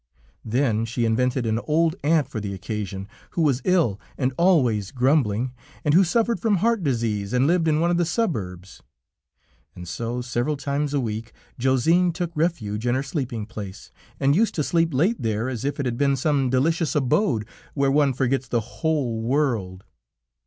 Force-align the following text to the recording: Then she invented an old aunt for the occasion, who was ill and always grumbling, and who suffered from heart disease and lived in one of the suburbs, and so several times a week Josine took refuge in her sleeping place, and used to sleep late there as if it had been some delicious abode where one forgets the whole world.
Then 0.43 0.83
she 0.85 1.05
invented 1.05 1.45
an 1.45 1.59
old 1.67 1.95
aunt 2.03 2.27
for 2.27 2.39
the 2.39 2.55
occasion, 2.55 3.07
who 3.37 3.43
was 3.43 3.61
ill 3.65 3.99
and 4.17 4.33
always 4.35 4.89
grumbling, 4.89 5.53
and 5.85 5.93
who 5.93 6.03
suffered 6.03 6.39
from 6.39 6.55
heart 6.55 6.81
disease 6.83 7.33
and 7.33 7.45
lived 7.45 7.67
in 7.67 7.79
one 7.79 7.91
of 7.91 7.97
the 7.97 8.05
suburbs, 8.05 8.81
and 9.75 9.87
so 9.87 10.19
several 10.19 10.57
times 10.57 10.95
a 10.95 10.99
week 10.99 11.33
Josine 11.59 12.11
took 12.11 12.31
refuge 12.33 12.87
in 12.87 12.95
her 12.95 13.03
sleeping 13.03 13.45
place, 13.45 13.91
and 14.19 14.35
used 14.35 14.55
to 14.55 14.63
sleep 14.63 14.91
late 14.91 15.21
there 15.21 15.47
as 15.49 15.63
if 15.63 15.79
it 15.79 15.85
had 15.85 15.99
been 15.99 16.15
some 16.15 16.49
delicious 16.49 16.95
abode 16.95 17.45
where 17.75 17.91
one 17.91 18.11
forgets 18.11 18.47
the 18.47 18.59
whole 18.81 19.21
world. 19.21 19.83